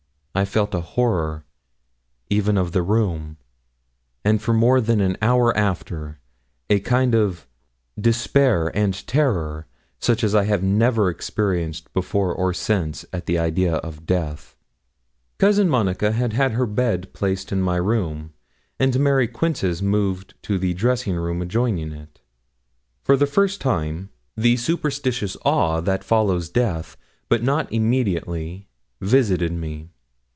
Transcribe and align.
I 0.33 0.45
felt 0.45 0.73
a 0.73 0.79
horror 0.79 1.43
even 2.29 2.57
of 2.57 2.71
the 2.71 2.81
room, 2.83 3.35
and 4.23 4.41
for 4.41 4.53
more 4.53 4.79
than 4.79 5.01
an 5.01 5.17
hour 5.21 5.55
after 5.57 6.21
a 6.69 6.79
kind 6.79 7.13
of 7.13 7.45
despair 7.99 8.71
and 8.73 8.93
terror, 9.07 9.67
such 9.99 10.23
as 10.23 10.33
I 10.33 10.45
have 10.45 10.63
never 10.63 11.09
experienced 11.09 11.91
before 11.93 12.33
or 12.33 12.53
since 12.53 13.03
at 13.11 13.25
the 13.25 13.37
idea 13.37 13.73
of 13.75 14.05
death. 14.05 14.55
Cousin 15.37 15.67
Monica 15.67 16.13
had 16.13 16.31
had 16.31 16.53
her 16.53 16.65
bed 16.65 17.11
placed 17.11 17.51
in 17.51 17.61
my 17.61 17.75
room, 17.75 18.31
and 18.79 19.01
Mary 19.01 19.27
Quince's 19.27 19.81
moved 19.81 20.33
to 20.43 20.57
the 20.57 20.73
dressing 20.73 21.17
room 21.17 21.41
adjoining 21.41 21.91
it. 21.91 22.21
For 23.03 23.17
the 23.17 23.27
first 23.27 23.59
time 23.59 24.09
the 24.37 24.55
superstitious 24.55 25.35
awe 25.43 25.81
that 25.81 26.05
follows 26.05 26.47
death, 26.47 26.95
but 27.27 27.43
not 27.43 27.71
immediately, 27.71 28.69
visited 29.01 29.51
me. 29.51 29.89